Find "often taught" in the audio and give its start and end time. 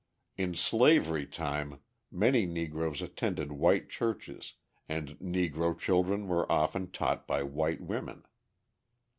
6.51-7.27